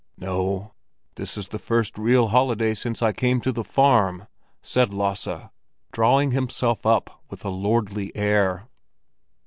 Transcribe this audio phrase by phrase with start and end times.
[0.17, 0.73] "No;
[1.13, 4.25] this is the first real holiday since I came to the farm,"
[4.59, 5.51] said Lasse,
[5.91, 8.67] drawing himself up with a lordly air.